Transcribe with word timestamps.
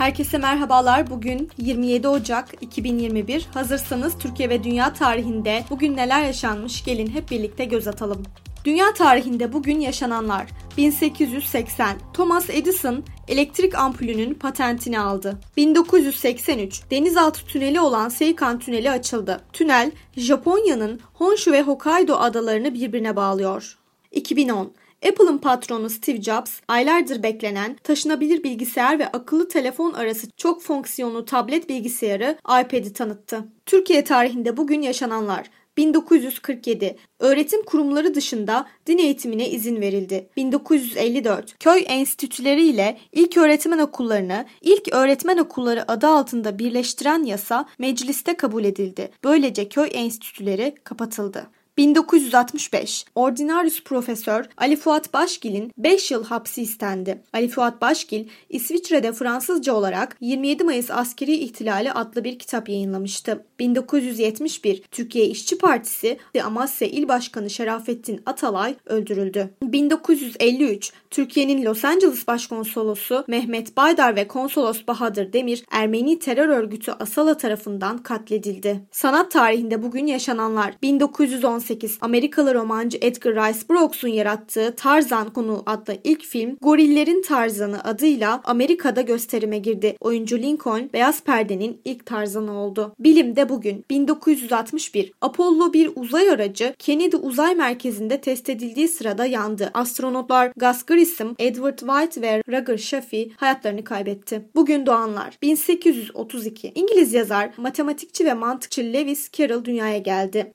Herkese 0.00 0.38
merhabalar. 0.38 1.10
Bugün 1.10 1.50
27 1.58 2.08
Ocak 2.08 2.48
2021. 2.60 3.46
Hazırsanız 3.54 4.18
Türkiye 4.18 4.48
ve 4.48 4.64
dünya 4.64 4.92
tarihinde 4.92 5.64
bugün 5.70 5.96
neler 5.96 6.24
yaşanmış 6.24 6.84
gelin 6.84 7.06
hep 7.06 7.30
birlikte 7.30 7.64
göz 7.64 7.88
atalım. 7.88 8.22
Dünya 8.64 8.94
tarihinde 8.94 9.52
bugün 9.52 9.80
yaşananlar 9.80 10.46
1880 10.76 11.98
Thomas 12.14 12.50
Edison 12.50 13.04
elektrik 13.28 13.74
ampulünün 13.74 14.34
patentini 14.34 15.00
aldı. 15.00 15.40
1983 15.56 16.90
denizaltı 16.90 17.46
tüneli 17.46 17.80
olan 17.80 18.08
Seikan 18.08 18.58
Tüneli 18.58 18.90
açıldı. 18.90 19.40
Tünel 19.52 19.92
Japonya'nın 20.16 21.00
Honshu 21.14 21.52
ve 21.52 21.62
Hokkaido 21.62 22.16
adalarını 22.16 22.74
birbirine 22.74 23.16
bağlıyor. 23.16 23.78
2010 24.12 24.72
Apple'ın 25.08 25.38
patronu 25.38 25.90
Steve 25.90 26.22
Jobs, 26.22 26.60
aylardır 26.68 27.22
beklenen 27.22 27.76
taşınabilir 27.84 28.44
bilgisayar 28.44 28.98
ve 28.98 29.08
akıllı 29.08 29.48
telefon 29.48 29.92
arası 29.92 30.30
çok 30.36 30.62
fonksiyonlu 30.62 31.24
tablet 31.24 31.68
bilgisayarı 31.68 32.38
iPad'i 32.44 32.92
tanıttı. 32.92 33.44
Türkiye 33.66 34.04
tarihinde 34.04 34.56
bugün 34.56 34.82
yaşananlar 34.82 35.50
1947 35.76 36.96
öğretim 37.18 37.62
kurumları 37.62 38.14
dışında 38.14 38.66
din 38.86 38.98
eğitimine 38.98 39.50
izin 39.50 39.80
verildi. 39.80 40.28
1954 40.36 41.58
köy 41.58 41.84
enstitüleri 41.86 42.66
ile 42.66 42.98
ilk 43.12 43.36
öğretmen 43.36 43.78
okullarını 43.78 44.46
ilk 44.60 44.94
öğretmen 44.94 45.38
okulları 45.38 45.92
adı 45.92 46.06
altında 46.06 46.58
birleştiren 46.58 47.22
yasa 47.24 47.68
mecliste 47.78 48.36
kabul 48.36 48.64
edildi. 48.64 49.10
Böylece 49.24 49.68
köy 49.68 49.88
enstitüleri 49.92 50.74
kapatıldı. 50.84 51.46
1965 51.80 53.04
Ordinarius 53.14 53.84
Profesör 53.84 54.44
Ali 54.56 54.76
Fuat 54.76 55.14
Başgil'in 55.14 55.72
5 55.78 56.10
yıl 56.10 56.24
hapsi 56.24 56.62
istendi. 56.62 57.22
Ali 57.32 57.48
Fuat 57.48 57.80
Başgil 57.80 58.28
İsviçre'de 58.48 59.12
Fransızca 59.12 59.74
olarak 59.74 60.16
27 60.20 60.64
Mayıs 60.64 60.90
Askeri 60.90 61.34
İhtilali 61.34 61.92
adlı 61.92 62.24
bir 62.24 62.38
kitap 62.38 62.68
yayınlamıştı. 62.68 63.44
1971 63.58 64.82
Türkiye 64.90 65.26
İşçi 65.26 65.58
Partisi 65.58 66.18
Amasya 66.44 66.88
İl 66.88 67.08
Başkanı 67.08 67.50
Şerafettin 67.50 68.22
Atalay 68.26 68.74
öldürüldü. 68.86 69.50
1953 69.62 70.92
Türkiye'nin 71.10 71.64
Los 71.64 71.84
Angeles 71.84 72.26
Başkonsolosu 72.26 73.24
Mehmet 73.28 73.76
Baydar 73.76 74.16
ve 74.16 74.28
Konsolos 74.28 74.86
Bahadır 74.88 75.32
Demir 75.32 75.64
Ermeni 75.70 76.18
terör 76.18 76.48
örgütü 76.48 76.92
Asala 76.92 77.36
tarafından 77.36 77.98
katledildi. 77.98 78.80
Sanat 78.90 79.30
tarihinde 79.30 79.82
bugün 79.82 80.06
yaşananlar 80.06 80.74
1918 80.82 81.69
2018 81.70 81.98
Amerikalı 82.00 82.54
romancı 82.54 82.98
Edgar 83.00 83.34
Rice 83.34 83.68
Burroughs'un 83.68 84.08
yarattığı 84.08 84.74
Tarzan 84.76 85.32
konu 85.32 85.62
adlı 85.66 85.96
ilk 86.04 86.24
film 86.24 86.56
Gorillerin 86.60 87.22
Tarzanı 87.22 87.84
adıyla 87.84 88.40
Amerika'da 88.44 89.00
gösterime 89.00 89.58
girdi. 89.58 89.96
Oyuncu 90.00 90.38
Lincoln 90.38 90.90
Beyaz 90.92 91.22
Perde'nin 91.22 91.80
ilk 91.84 92.06
Tarzanı 92.06 92.58
oldu. 92.58 92.94
Bilimde 92.98 93.48
bugün 93.48 93.84
1961 93.90 95.12
Apollo 95.20 95.72
1 95.72 95.90
uzay 95.96 96.30
aracı 96.30 96.74
Kennedy 96.78 97.16
Uzay 97.22 97.54
Merkezi'nde 97.54 98.20
test 98.20 98.48
edildiği 98.48 98.88
sırada 98.88 99.26
yandı. 99.26 99.70
Astronotlar 99.74 100.52
Gus 100.56 100.82
Grissom, 100.82 101.34
Edward 101.38 101.78
White 101.78 102.20
ve 102.22 102.42
Roger 102.48 102.78
Chaffee 102.78 103.30
hayatlarını 103.36 103.84
kaybetti. 103.84 104.42
Bugün 104.54 104.86
doğanlar 104.86 105.38
1832 105.42 106.72
İngiliz 106.74 107.12
yazar, 107.12 107.50
matematikçi 107.56 108.24
ve 108.24 108.34
mantıkçı 108.34 108.82
Lewis 108.82 109.32
Carroll 109.32 109.64
dünyaya 109.64 109.98
geldi. 109.98 110.52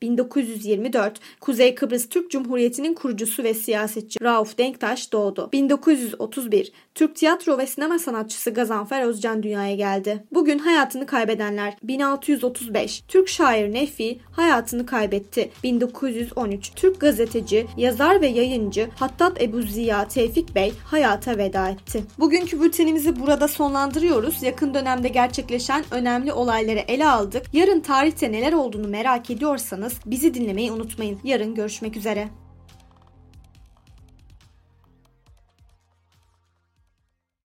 1924 0.95 0.95
1944 0.95 1.19
Kuzey 1.39 1.75
Kıbrıs 1.75 2.09
Türk 2.09 2.31
Cumhuriyeti'nin 2.31 2.93
kurucusu 2.93 3.43
ve 3.43 3.53
siyasetçi 3.53 4.19
Rauf 4.23 4.57
Denktaş 4.57 5.11
doğdu. 5.11 5.49
1931 5.53 6.71
Türk 6.95 7.15
tiyatro 7.15 7.57
ve 7.57 7.67
sinema 7.67 7.99
sanatçısı 7.99 8.51
Gazanfer 8.51 9.01
Özcan 9.01 9.43
dünyaya 9.43 9.75
geldi. 9.75 10.23
Bugün 10.31 10.59
hayatını 10.59 11.05
kaybedenler 11.05 11.77
1635 11.83 13.03
Türk 13.07 13.29
şair 13.29 13.73
Nefi 13.73 14.19
hayatını 14.31 14.85
kaybetti. 14.85 15.49
1913 15.63 16.71
Türk 16.75 17.01
gazeteci, 17.01 17.67
yazar 17.77 18.21
ve 18.21 18.27
yayıncı 18.27 18.89
Hattat 18.95 19.41
Ebu 19.41 19.61
Ziya 19.61 20.07
Tevfik 20.07 20.55
Bey 20.55 20.73
hayata 20.85 21.37
veda 21.37 21.69
etti. 21.69 22.03
Bugünkü 22.19 22.61
bültenimizi 22.61 23.19
burada 23.19 23.47
sonlandırıyoruz. 23.47 24.43
Yakın 24.43 24.73
dönemde 24.73 25.07
gerçekleşen 25.07 25.85
önemli 25.91 26.33
olayları 26.33 26.79
ele 26.79 27.07
aldık. 27.07 27.43
Yarın 27.53 27.79
tarihte 27.79 28.31
neler 28.31 28.53
olduğunu 28.53 28.87
merak 28.87 29.29
ediyorsanız 29.29 29.93
bizi 30.05 30.33
dinlemeyi 30.33 30.71
unutmayın 30.71 30.84
unutmayın. 30.85 31.19
Yarın 31.23 31.55
görüşmek 31.55 31.97
üzere. 31.97 32.29